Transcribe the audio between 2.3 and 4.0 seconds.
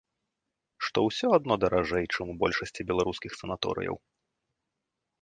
у большасці беларускіх санаторыяў.